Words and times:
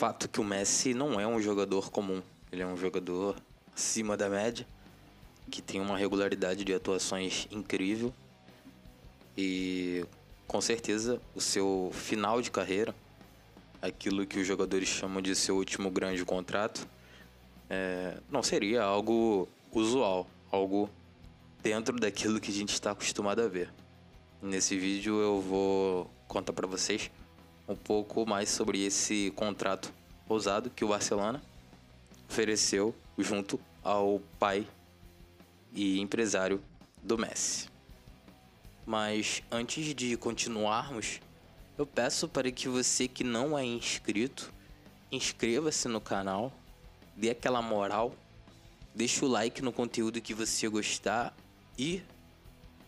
fato 0.00 0.30
que 0.30 0.40
o 0.40 0.44
Messi 0.44 0.94
não 0.94 1.20
é 1.20 1.26
um 1.26 1.42
jogador 1.42 1.90
comum. 1.90 2.22
Ele 2.50 2.62
é 2.62 2.66
um 2.66 2.74
jogador 2.74 3.36
acima 3.76 4.16
da 4.16 4.30
média, 4.30 4.66
que 5.50 5.60
tem 5.60 5.78
uma 5.78 5.94
regularidade 5.94 6.64
de 6.64 6.72
atuações 6.72 7.46
incrível. 7.50 8.10
E 9.36 10.02
com 10.48 10.58
certeza 10.58 11.20
o 11.34 11.40
seu 11.40 11.90
final 11.92 12.40
de 12.40 12.50
carreira, 12.50 12.94
aquilo 13.82 14.26
que 14.26 14.40
os 14.40 14.46
jogadores 14.46 14.88
chamam 14.88 15.20
de 15.20 15.36
seu 15.36 15.56
último 15.56 15.90
grande 15.90 16.24
contrato, 16.24 16.88
é, 17.68 18.16
não 18.30 18.42
seria 18.42 18.82
algo 18.82 19.46
usual, 19.70 20.26
algo 20.50 20.88
dentro 21.62 22.00
daquilo 22.00 22.40
que 22.40 22.50
a 22.50 22.54
gente 22.54 22.72
está 22.72 22.92
acostumado 22.92 23.42
a 23.42 23.48
ver. 23.48 23.70
Nesse 24.40 24.78
vídeo 24.78 25.20
eu 25.20 25.42
vou 25.42 26.10
contar 26.26 26.54
para 26.54 26.66
vocês 26.66 27.10
um 27.68 27.76
pouco 27.76 28.26
mais 28.26 28.48
sobre 28.48 28.82
esse 28.82 29.30
contrato 29.36 29.99
ousado 30.32 30.70
que 30.70 30.84
o 30.84 30.88
Barcelona 30.88 31.42
ofereceu 32.28 32.94
junto 33.18 33.60
ao 33.82 34.20
pai 34.38 34.66
e 35.72 35.98
empresário 35.98 36.62
do 37.02 37.18
Messi. 37.18 37.68
Mas 38.86 39.42
antes 39.50 39.92
de 39.94 40.16
continuarmos, 40.16 41.20
eu 41.76 41.84
peço 41.84 42.28
para 42.28 42.50
que 42.50 42.68
você 42.68 43.08
que 43.08 43.24
não 43.24 43.58
é 43.58 43.64
inscrito, 43.64 44.52
inscreva-se 45.10 45.88
no 45.88 46.00
canal, 46.00 46.52
dê 47.16 47.30
aquela 47.30 47.60
moral, 47.60 48.14
deixe 48.94 49.24
o 49.24 49.28
like 49.28 49.60
no 49.62 49.72
conteúdo 49.72 50.20
que 50.20 50.32
você 50.32 50.68
gostar 50.68 51.34
e 51.76 52.02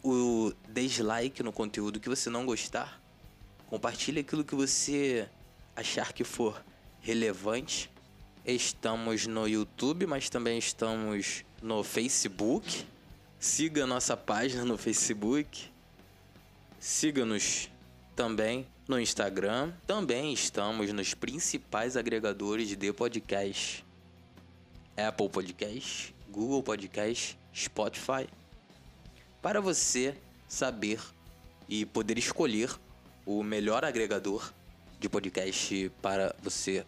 o 0.02 0.52
dislike 0.68 1.42
no 1.42 1.52
conteúdo 1.52 1.98
que 1.98 2.08
você 2.08 2.30
não 2.30 2.46
gostar. 2.46 3.00
Compartilhe 3.68 4.20
aquilo 4.20 4.44
que 4.44 4.54
você 4.54 5.28
achar 5.74 6.12
que 6.12 6.22
for 6.22 6.62
relevante. 7.02 7.90
Estamos 8.46 9.26
no 9.26 9.46
YouTube, 9.46 10.06
mas 10.06 10.30
também 10.30 10.58
estamos 10.58 11.44
no 11.60 11.84
Facebook. 11.84 12.84
Siga 13.38 13.86
nossa 13.86 14.16
página 14.16 14.64
no 14.64 14.78
Facebook. 14.78 15.70
Siga-nos 16.78 17.68
também 18.16 18.66
no 18.88 19.00
Instagram. 19.00 19.72
Também 19.86 20.32
estamos 20.32 20.92
nos 20.92 21.14
principais 21.14 21.96
agregadores 21.96 22.76
de 22.76 22.92
podcast: 22.92 23.84
Apple 24.96 25.28
Podcast, 25.28 26.14
Google 26.28 26.62
Podcast, 26.62 27.38
Spotify. 27.54 28.28
Para 29.40 29.60
você 29.60 30.16
saber 30.48 31.00
e 31.68 31.86
poder 31.86 32.18
escolher 32.18 32.70
o 33.24 33.42
melhor 33.42 33.84
agregador 33.84 34.52
de 34.98 35.08
podcast 35.08 35.90
para 36.00 36.34
você 36.42 36.84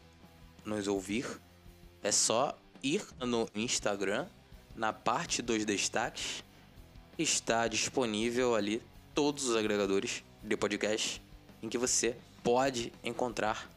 nos 0.65 0.87
ouvir, 0.89 1.27
é 2.03 2.11
só 2.13 2.57
ir 2.83 3.03
no 3.21 3.49
Instagram, 3.55 4.27
na 4.75 4.93
parte 4.93 5.41
dos 5.41 5.65
destaques, 5.65 6.45
está 7.19 7.69
disponível 7.69 8.55
ali 8.55 8.83
todos 9.15 9.49
os 9.49 9.57
agregadores 9.57 10.25
de 10.43 10.57
podcast 10.57 11.23
em 11.63 11.69
que 11.69 11.79
você 11.79 12.17
pode 12.43 12.93
encontrar 13.03 13.71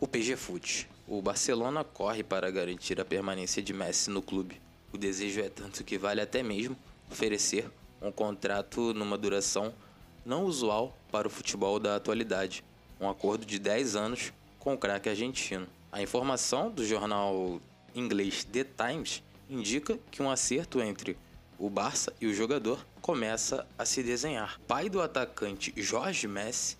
o 0.00 0.06
PG 0.06 0.36
Foot. 0.36 0.88
O 1.06 1.20
Barcelona 1.20 1.84
corre 1.84 2.22
para 2.22 2.50
garantir 2.50 3.00
a 3.00 3.04
permanência 3.04 3.62
de 3.62 3.72
Messi 3.72 4.10
no 4.10 4.22
clube. 4.22 4.60
O 4.92 4.96
desejo 4.96 5.40
é 5.40 5.48
tanto 5.48 5.84
que 5.84 5.98
vale 5.98 6.20
até 6.20 6.42
mesmo 6.42 6.76
oferecer 7.10 7.68
um 8.00 8.12
contrato 8.12 8.94
numa 8.94 9.18
duração 9.18 9.74
não 10.24 10.44
usual 10.44 10.96
para 11.10 11.28
o 11.28 11.30
futebol 11.30 11.78
da 11.78 11.96
atualidade, 11.96 12.64
um 13.00 13.08
acordo 13.08 13.44
de 13.44 13.58
10 13.58 13.96
anos 13.96 14.32
com 14.58 14.74
o 14.74 14.78
craque 14.78 15.08
argentino. 15.08 15.66
A 15.94 16.02
informação 16.02 16.72
do 16.72 16.84
jornal 16.84 17.60
inglês 17.94 18.42
The 18.42 18.64
Times 18.64 19.22
indica 19.48 19.96
que 20.10 20.20
um 20.20 20.28
acerto 20.28 20.80
entre 20.80 21.16
o 21.56 21.70
Barça 21.70 22.12
e 22.20 22.26
o 22.26 22.34
jogador 22.34 22.84
começa 23.00 23.64
a 23.78 23.84
se 23.84 24.02
desenhar. 24.02 24.60
Pai 24.66 24.88
do 24.88 25.00
atacante 25.00 25.72
Jorge 25.76 26.26
Messi 26.26 26.76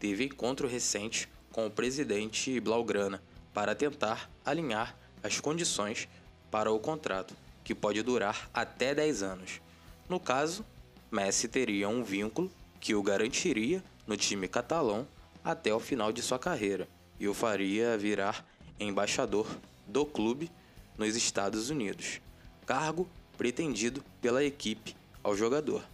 teve 0.00 0.24
encontro 0.24 0.66
recente 0.66 1.28
com 1.52 1.64
o 1.64 1.70
presidente 1.70 2.58
Blaugrana 2.58 3.22
para 3.54 3.72
tentar 3.72 4.28
alinhar 4.44 4.96
as 5.22 5.38
condições 5.38 6.08
para 6.50 6.72
o 6.72 6.80
contrato, 6.80 7.36
que 7.62 7.72
pode 7.72 8.02
durar 8.02 8.50
até 8.52 8.92
10 8.96 9.22
anos. 9.22 9.60
No 10.08 10.18
caso, 10.18 10.66
Messi 11.08 11.46
teria 11.46 11.88
um 11.88 12.02
vínculo 12.02 12.50
que 12.80 12.96
o 12.96 13.02
garantiria 13.04 13.80
no 14.08 14.16
time 14.16 14.48
catalão 14.48 15.06
até 15.44 15.72
o 15.72 15.78
final 15.78 16.10
de 16.12 16.20
sua 16.20 16.36
carreira 16.40 16.88
e 17.18 17.28
o 17.28 17.32
faria 17.32 17.96
virar 17.96 18.44
embaixador 18.78 19.46
do 19.86 20.04
clube 20.04 20.50
nos 20.96 21.14
Estados 21.16 21.70
Unidos, 21.70 22.20
cargo 22.64 23.08
pretendido 23.36 24.02
pela 24.20 24.44
equipe 24.44 24.96
ao 25.22 25.36
jogador. 25.36 25.84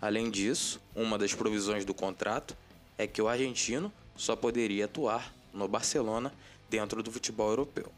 Além 0.00 0.30
disso, 0.30 0.80
uma 0.94 1.16
das 1.16 1.34
provisões 1.34 1.84
do 1.84 1.94
contrato 1.94 2.56
é 2.98 3.06
que 3.06 3.22
o 3.22 3.28
argentino 3.28 3.92
só 4.16 4.36
poderia 4.36 4.84
atuar 4.84 5.32
no 5.52 5.66
Barcelona 5.68 6.32
dentro 6.68 7.02
do 7.02 7.10
futebol 7.10 7.50
europeu. 7.50 7.90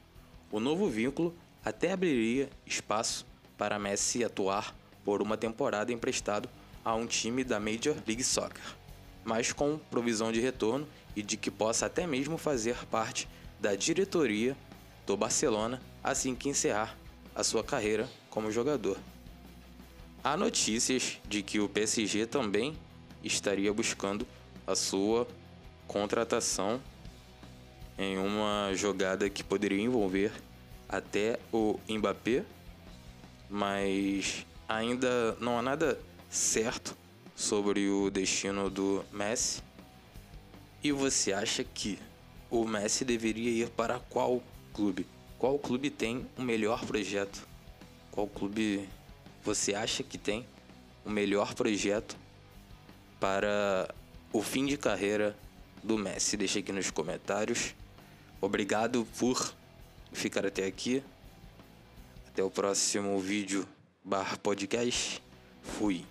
O 0.50 0.60
novo 0.60 0.88
vínculo 0.88 1.34
até 1.64 1.92
abriria 1.92 2.48
espaço 2.66 3.26
para 3.56 3.78
Messi 3.78 4.24
atuar 4.24 4.74
por 5.04 5.22
uma 5.22 5.36
temporada 5.36 5.92
emprestado 5.92 6.48
a 6.84 6.94
um 6.94 7.06
time 7.06 7.42
da 7.42 7.58
Major 7.58 7.96
League 8.06 8.24
Soccer, 8.24 8.62
mas 9.24 9.52
com 9.52 9.78
provisão 9.90 10.30
de 10.30 10.40
retorno 10.40 10.86
e 11.16 11.22
de 11.22 11.36
que 11.36 11.50
possa 11.50 11.86
até 11.86 12.06
mesmo 12.06 12.36
fazer 12.36 12.76
parte 12.86 13.28
da 13.64 13.74
diretoria 13.74 14.54
do 15.06 15.16
Barcelona 15.16 15.80
assim 16.02 16.34
que 16.34 16.50
encerrar 16.50 16.94
a 17.34 17.42
sua 17.42 17.64
carreira 17.64 18.06
como 18.28 18.52
jogador. 18.52 18.98
Há 20.22 20.36
notícias 20.36 21.18
de 21.26 21.42
que 21.42 21.58
o 21.60 21.66
PSG 21.66 22.26
também 22.26 22.76
estaria 23.22 23.72
buscando 23.72 24.26
a 24.66 24.76
sua 24.76 25.26
contratação 25.88 26.78
em 27.96 28.18
uma 28.18 28.70
jogada 28.74 29.30
que 29.30 29.42
poderia 29.42 29.80
envolver 29.80 30.30
até 30.86 31.38
o 31.50 31.80
Mbappé, 31.88 32.44
mas 33.48 34.44
ainda 34.68 35.32
não 35.40 35.58
há 35.58 35.62
nada 35.62 35.98
certo 36.28 36.94
sobre 37.34 37.88
o 37.88 38.10
destino 38.10 38.68
do 38.68 39.02
Messi. 39.10 39.62
E 40.82 40.92
você 40.92 41.32
acha 41.32 41.64
que 41.64 41.98
o 42.60 42.64
Messi 42.68 43.04
deveria 43.04 43.50
ir 43.50 43.68
para 43.70 43.98
qual 43.98 44.40
clube? 44.72 45.06
Qual 45.38 45.58
clube 45.58 45.90
tem 45.90 46.24
o 46.38 46.42
melhor 46.42 46.84
projeto? 46.86 47.46
Qual 48.12 48.28
clube 48.28 48.88
você 49.44 49.74
acha 49.74 50.04
que 50.04 50.16
tem 50.16 50.46
o 51.04 51.10
melhor 51.10 51.52
projeto 51.54 52.16
para 53.18 53.92
o 54.32 54.40
fim 54.40 54.66
de 54.66 54.76
carreira 54.76 55.36
do 55.82 55.98
Messi? 55.98 56.36
Deixa 56.36 56.60
aqui 56.60 56.70
nos 56.70 56.92
comentários. 56.92 57.74
Obrigado 58.40 59.04
por 59.18 59.52
ficar 60.12 60.46
até 60.46 60.64
aqui. 60.64 61.02
Até 62.28 62.42
o 62.44 62.50
próximo 62.50 63.18
vídeo 63.18 63.66
barra 64.04 64.36
podcast. 64.36 65.20
Fui. 65.60 66.04